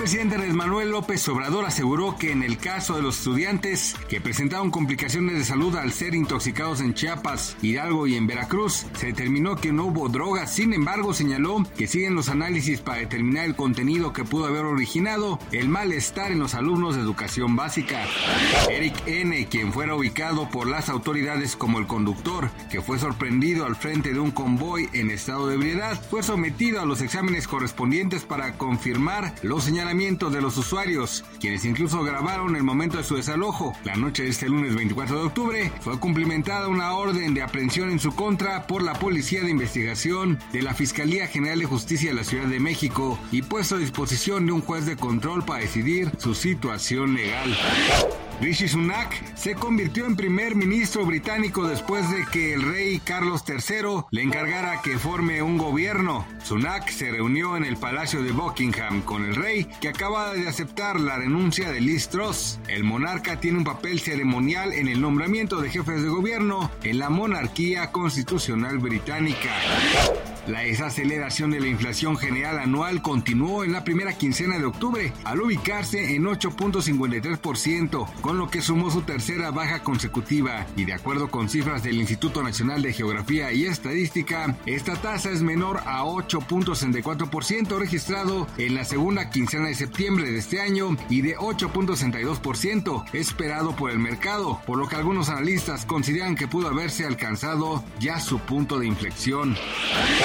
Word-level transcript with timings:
Presidente 0.00 0.36
Andrés 0.36 0.54
Manuel 0.54 0.92
López 0.92 1.28
Obrador 1.28 1.66
aseguró 1.66 2.16
que 2.16 2.32
en 2.32 2.42
el 2.42 2.56
caso 2.56 2.96
de 2.96 3.02
los 3.02 3.18
estudiantes 3.18 3.94
que 4.08 4.18
presentaron 4.18 4.70
complicaciones 4.70 5.36
de 5.36 5.44
salud 5.44 5.76
al 5.76 5.92
ser 5.92 6.14
intoxicados 6.14 6.80
en 6.80 6.94
Chiapas, 6.94 7.54
Hidalgo 7.60 8.06
y 8.06 8.16
en 8.16 8.26
Veracruz, 8.26 8.86
se 8.94 9.08
determinó 9.08 9.56
que 9.56 9.74
no 9.74 9.84
hubo 9.84 10.08
drogas. 10.08 10.54
Sin 10.54 10.72
embargo, 10.72 11.12
señaló 11.12 11.66
que 11.76 11.86
siguen 11.86 12.14
los 12.14 12.30
análisis 12.30 12.80
para 12.80 13.00
determinar 13.00 13.44
el 13.44 13.56
contenido 13.56 14.14
que 14.14 14.24
pudo 14.24 14.46
haber 14.46 14.64
originado 14.64 15.38
el 15.52 15.68
malestar 15.68 16.32
en 16.32 16.38
los 16.38 16.54
alumnos 16.54 16.94
de 16.94 17.02
educación 17.02 17.54
básica. 17.54 18.06
Eric 18.70 18.94
N., 19.04 19.48
quien 19.48 19.70
fuera 19.70 19.94
ubicado 19.94 20.48
por 20.48 20.66
las 20.66 20.88
autoridades 20.88 21.56
como 21.56 21.78
el 21.78 21.86
conductor, 21.86 22.50
que 22.70 22.80
fue 22.80 22.98
sorprendido 22.98 23.66
al 23.66 23.76
frente 23.76 24.14
de 24.14 24.20
un 24.20 24.30
convoy 24.30 24.88
en 24.94 25.10
estado 25.10 25.46
de 25.46 25.56
ebriedad, 25.56 26.00
fue 26.08 26.22
sometido 26.22 26.80
a 26.80 26.86
los 26.86 27.02
exámenes 27.02 27.46
correspondientes 27.46 28.24
para 28.24 28.56
confirmar 28.56 29.34
los 29.42 29.68
de 29.90 30.40
los 30.40 30.56
usuarios, 30.56 31.24
quienes 31.40 31.64
incluso 31.64 32.04
grabaron 32.04 32.54
el 32.54 32.62
momento 32.62 32.96
de 32.96 33.02
su 33.02 33.16
desalojo. 33.16 33.72
La 33.82 33.96
noche 33.96 34.22
de 34.22 34.28
este 34.28 34.48
lunes 34.48 34.76
24 34.76 35.16
de 35.18 35.26
octubre 35.26 35.72
fue 35.80 35.98
cumplimentada 35.98 36.68
una 36.68 36.92
orden 36.92 37.34
de 37.34 37.42
aprehensión 37.42 37.90
en 37.90 37.98
su 37.98 38.14
contra 38.14 38.68
por 38.68 38.82
la 38.82 38.92
Policía 38.92 39.42
de 39.42 39.50
Investigación 39.50 40.38
de 40.52 40.62
la 40.62 40.74
Fiscalía 40.74 41.26
General 41.26 41.58
de 41.58 41.66
Justicia 41.66 42.10
de 42.10 42.16
la 42.16 42.24
Ciudad 42.24 42.46
de 42.46 42.60
México 42.60 43.18
y 43.32 43.42
puesto 43.42 43.74
a 43.74 43.78
disposición 43.78 44.46
de 44.46 44.52
un 44.52 44.60
juez 44.60 44.86
de 44.86 44.96
control 44.96 45.44
para 45.44 45.60
decidir 45.60 46.12
su 46.18 46.36
situación 46.36 47.14
legal. 47.14 47.56
Rishi 48.40 48.68
Sunak 48.68 49.36
se 49.36 49.54
convirtió 49.54 50.06
en 50.06 50.16
primer 50.16 50.54
ministro 50.54 51.04
británico 51.04 51.68
después 51.68 52.10
de 52.10 52.24
que 52.32 52.54
el 52.54 52.62
rey 52.62 52.98
Carlos 52.98 53.44
III 53.46 54.06
le 54.10 54.22
encargara 54.22 54.80
que 54.80 54.98
forme 54.98 55.42
un 55.42 55.58
gobierno. 55.58 56.26
Sunak 56.42 56.88
se 56.88 57.10
reunió 57.10 57.58
en 57.58 57.64
el 57.66 57.76
Palacio 57.76 58.22
de 58.22 58.32
Buckingham 58.32 59.02
con 59.02 59.26
el 59.26 59.36
rey, 59.36 59.68
que 59.82 59.88
acaba 59.88 60.32
de 60.32 60.48
aceptar 60.48 60.98
la 60.98 61.16
renuncia 61.16 61.70
de 61.70 61.82
Liz 61.82 62.08
Truss. 62.08 62.58
El 62.66 62.82
monarca 62.82 63.40
tiene 63.40 63.58
un 63.58 63.64
papel 63.64 64.00
ceremonial 64.00 64.72
en 64.72 64.88
el 64.88 65.02
nombramiento 65.02 65.60
de 65.60 65.68
jefes 65.68 66.02
de 66.02 66.08
gobierno 66.08 66.70
en 66.82 66.98
la 66.98 67.10
monarquía 67.10 67.92
constitucional 67.92 68.78
británica. 68.78 69.50
La 70.46 70.60
desaceleración 70.60 71.50
de 71.50 71.60
la 71.60 71.68
inflación 71.68 72.16
general 72.16 72.58
anual 72.58 73.02
continuó 73.02 73.64
en 73.64 73.72
la 73.72 73.84
primera 73.84 74.12
quincena 74.16 74.58
de 74.58 74.64
octubre, 74.64 75.12
al 75.24 75.40
ubicarse 75.40 76.14
en 76.14 76.24
8.53%, 76.24 78.10
con 78.20 78.38
lo 78.38 78.50
que 78.50 78.62
sumó 78.62 78.90
su 78.90 79.02
tercera 79.02 79.50
baja 79.50 79.82
consecutiva. 79.82 80.66
Y 80.76 80.84
de 80.84 80.94
acuerdo 80.94 81.30
con 81.30 81.48
cifras 81.48 81.82
del 81.82 81.96
Instituto 81.96 82.42
Nacional 82.42 82.82
de 82.82 82.92
Geografía 82.92 83.52
y 83.52 83.66
Estadística, 83.66 84.56
esta 84.66 84.96
tasa 84.96 85.30
es 85.30 85.42
menor 85.42 85.80
a 85.86 86.04
8.64% 86.04 87.78
registrado 87.78 88.46
en 88.58 88.74
la 88.74 88.84
segunda 88.84 89.30
quincena 89.30 89.68
de 89.68 89.74
septiembre 89.74 90.30
de 90.30 90.38
este 90.38 90.60
año 90.60 90.96
y 91.08 91.22
de 91.22 91.36
8.62% 91.36 93.04
esperado 93.12 93.76
por 93.76 93.90
el 93.90 93.98
mercado, 93.98 94.60
por 94.66 94.78
lo 94.78 94.88
que 94.88 94.96
algunos 94.96 95.28
analistas 95.28 95.84
consideran 95.84 96.34
que 96.34 96.48
pudo 96.48 96.68
haberse 96.68 97.06
alcanzado 97.06 97.84
ya 97.98 98.20
su 98.20 98.38
punto 98.38 98.78
de 98.78 98.86
inflexión. 98.86 99.56